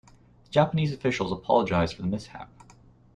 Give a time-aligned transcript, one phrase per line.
[0.45, 2.49] The Japanese officials apologized for the mishap.